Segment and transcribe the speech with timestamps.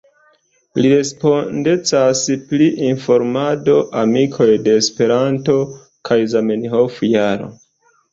[0.83, 2.21] Li respondecas
[2.53, 5.59] pri informado, Amikoj de Esperanto
[6.11, 7.51] kaj Zamenhof-Jaro.